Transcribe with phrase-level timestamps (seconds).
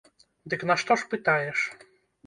[0.53, 1.59] Дык нашто ж пытаеш?